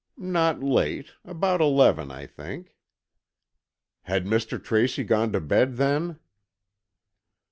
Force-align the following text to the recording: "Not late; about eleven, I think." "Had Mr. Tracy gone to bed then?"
"Not 0.17 0.63
late; 0.63 1.11
about 1.23 1.61
eleven, 1.61 2.09
I 2.09 2.25
think." 2.25 2.75
"Had 4.01 4.25
Mr. 4.25 4.59
Tracy 4.59 5.03
gone 5.03 5.31
to 5.31 5.39
bed 5.39 5.75
then?" 5.75 6.17